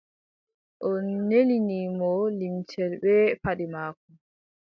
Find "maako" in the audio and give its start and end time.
3.73-4.07